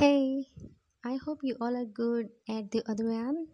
Hey, 0.00 0.46
I 1.04 1.16
hope 1.16 1.40
you 1.42 1.56
all 1.60 1.76
are 1.76 1.84
good 1.84 2.30
at 2.48 2.70
the 2.70 2.82
other 2.90 3.10
end. 3.10 3.48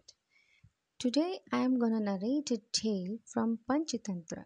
Today 0.97 1.41
I 1.51 1.57
am 1.57 1.77
gonna 1.77 1.99
narrate 1.99 2.51
a 2.51 2.61
tale 2.71 3.17
from 3.25 3.59
Panchatantra. 3.69 4.45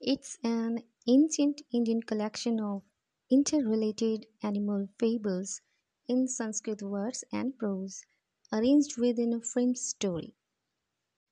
It's 0.00 0.38
an 0.42 0.82
ancient 1.06 1.62
Indian 1.72 2.02
collection 2.02 2.58
of 2.58 2.82
interrelated 3.30 4.26
animal 4.42 4.88
fables 4.98 5.60
in 6.08 6.26
Sanskrit 6.26 6.82
words 6.82 7.22
and 7.32 7.56
prose, 7.56 8.02
arranged 8.52 8.98
within 8.98 9.32
a 9.32 9.40
framed 9.40 9.78
story. 9.78 10.34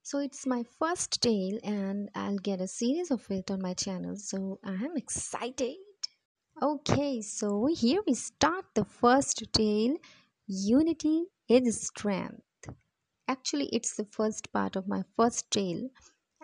So 0.04 0.20
it's 0.20 0.46
my 0.46 0.62
first 0.78 1.20
tale 1.20 1.58
and 1.64 2.08
I'll 2.14 2.38
get 2.38 2.60
a 2.60 2.68
series 2.68 3.10
of 3.10 3.28
it 3.32 3.50
on 3.50 3.60
my 3.60 3.74
channel, 3.74 4.14
so 4.14 4.60
I 4.62 4.74
am 4.74 4.96
excited. 4.96 5.74
Okay, 6.60 7.22
so 7.22 7.66
here 7.66 8.00
we 8.04 8.14
start 8.14 8.64
the 8.74 8.84
first 8.84 9.44
tale 9.52 9.96
Unity 10.48 11.26
is 11.48 11.86
Strength. 11.86 12.42
Actually, 13.28 13.66
it's 13.66 13.94
the 13.94 14.06
first 14.10 14.52
part 14.52 14.74
of 14.74 14.88
my 14.88 15.04
first 15.16 15.52
tale. 15.52 15.88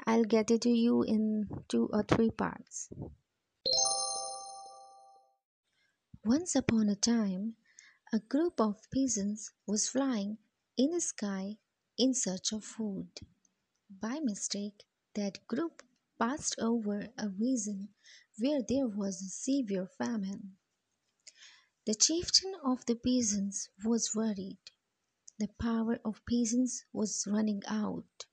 I'll 0.07 0.23
get 0.23 0.53
it 0.53 0.61
to 0.63 0.71
you 0.71 1.03
in 1.03 1.49
two 1.69 1.91
or 1.93 2.05
three 2.05 2.31
parts. 2.31 2.91
Once 6.25 6.55
upon 6.55 6.89
a 6.89 6.95
time, 6.95 7.55
a 8.13 8.21
group 8.21 8.61
of 8.61 8.77
peasants 8.95 9.51
was 9.67 9.89
flying 9.89 10.39
in 10.79 10.93
the 10.93 11.01
sky 11.01 11.57
in 11.99 12.15
search 12.15 12.53
of 12.53 12.63
food. 12.63 13.09
By 13.91 14.21
mistake, 14.23 14.85
that 15.17 15.45
group 15.49 15.83
passed 16.21 16.55
over 16.61 17.09
a 17.19 17.29
region 17.31 17.89
where 18.39 18.63
there 18.69 18.87
was 18.87 19.23
a 19.23 19.29
severe 19.29 19.89
famine. 19.99 20.57
The 21.87 21.95
chieftain 21.95 22.55
of 22.65 22.87
the 22.87 22.97
peasants 22.97 23.69
was 23.85 24.15
worried. 24.15 24.59
The 25.39 25.49
power 25.61 25.99
of 26.05 26.23
peasants 26.29 26.85
was 26.93 27.27
running 27.27 27.63
out. 27.67 28.27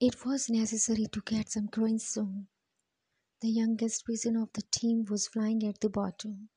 It 0.00 0.24
was 0.24 0.48
necessary 0.48 1.06
to 1.12 1.20
get 1.20 1.50
some 1.50 1.66
grain 1.66 1.98
soon. 1.98 2.48
The 3.42 3.50
youngest 3.50 4.06
peasant 4.06 4.36
of 4.36 4.52
the 4.54 4.62
team 4.70 5.04
was 5.10 5.28
flying 5.28 5.62
at 5.66 5.80
the 5.80 5.90
bottom. 5.90 6.48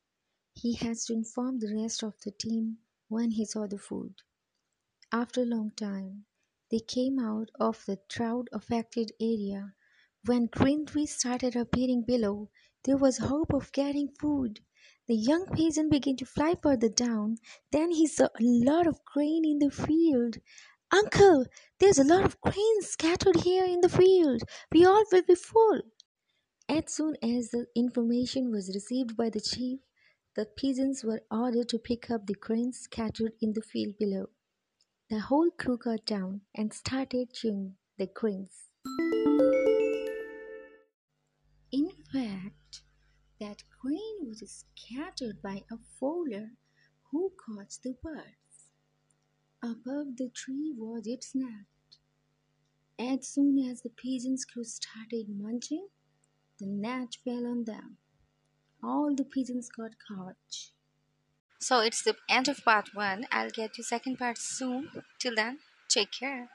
He 0.53 0.75
has 0.75 1.06
to 1.06 1.13
inform 1.13 1.59
the 1.59 1.75
rest 1.75 2.03
of 2.03 2.13
the 2.23 2.31
team 2.31 2.78
when 3.09 3.31
he 3.31 3.45
saw 3.45 3.67
the 3.67 3.78
food. 3.78 4.13
After 5.11 5.41
a 5.41 5.45
long 5.45 5.72
time, 5.72 6.25
they 6.72 6.80
came 6.80 7.19
out 7.19 7.50
of 7.59 7.83
the 7.85 8.00
drought 8.08 8.47
affected 8.52 9.11
area. 9.19 9.73
When 10.25 10.45
green 10.45 10.85
trees 10.85 11.13
started 11.16 11.57
appearing 11.57 12.03
below, 12.07 12.49
there 12.85 12.95
was 12.95 13.17
hope 13.17 13.53
of 13.53 13.73
getting 13.73 14.07
food. 14.07 14.61
The 15.05 15.16
young 15.16 15.47
peasant 15.47 15.91
began 15.91 16.16
to 16.16 16.25
fly 16.25 16.55
further 16.63 16.88
down. 16.88 17.39
Then 17.73 17.91
he 17.91 18.07
saw 18.07 18.27
a 18.27 18.44
lot 18.44 18.88
of 18.88 19.03
grain 19.03 19.44
in 19.44 19.59
the 19.59 19.69
field. 19.69 20.38
Uncle, 20.94 21.45
there's 21.79 21.97
a 21.97 22.05
lot 22.05 22.23
of 22.23 22.39
grain 22.39 22.81
scattered 22.81 23.41
here 23.41 23.66
in 23.66 23.81
the 23.81 23.89
field. 23.89 24.44
We 24.71 24.85
all 24.85 25.03
will 25.11 25.23
be 25.23 25.35
full. 25.35 25.81
As 26.69 26.94
soon 26.94 27.17
as 27.21 27.49
the 27.49 27.66
information 27.75 28.49
was 28.49 28.71
received 28.73 29.17
by 29.17 29.29
the 29.29 29.41
chief, 29.41 29.81
the 30.38 30.45
peasants 30.45 31.03
were 31.03 31.23
ordered 31.29 31.67
to 31.69 31.79
pick 31.79 32.09
up 32.09 32.27
the 32.27 32.35
grain 32.35 32.71
scattered 32.71 33.33
in 33.41 33.51
the 33.51 33.61
field 33.61 33.95
below. 33.99 34.27
The 35.09 35.19
whole 35.19 35.51
crew 35.51 35.77
got 35.77 36.05
down 36.05 36.41
and 36.55 36.73
started 36.73 37.33
chewing 37.33 37.75
the 37.97 38.07
grains. 38.07 38.69
Fact, 42.14 42.83
that 43.39 43.64
grain 43.81 44.28
was 44.28 44.66
scattered 44.78 45.42
by 45.42 45.64
a 45.72 45.78
fowler 46.00 46.52
who 47.09 47.31
caught 47.44 47.75
the 47.83 47.95
birds. 48.03 48.69
Above 49.64 50.17
the 50.17 50.30
tree 50.30 50.75
was 50.78 51.08
its 51.08 51.34
nest. 51.34 51.97
As 53.00 53.28
soon 53.28 53.58
as 53.67 53.81
the 53.81 53.89
pigeons 53.89 54.46
started 54.62 55.25
munching, 55.28 55.88
the 56.59 56.68
net 56.68 57.18
fell 57.24 57.47
on 57.47 57.63
them. 57.63 57.97
All 58.84 59.16
the 59.16 59.25
pigeons 59.25 59.69
got 59.75 59.94
caught. 60.07 60.35
So 61.59 61.80
it's 61.80 62.03
the 62.03 62.16
end 62.30 62.47
of 62.47 62.63
part 62.63 62.90
one. 62.94 63.25
I'll 63.31 63.50
get 63.50 63.80
you 63.80 63.84
second 63.84 64.19
part 64.19 64.38
soon. 64.38 64.91
Till 65.19 65.34
then, 65.34 65.57
take 65.90 66.12
care. 66.12 66.50